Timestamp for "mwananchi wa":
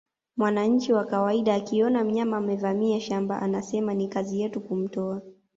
0.37-1.05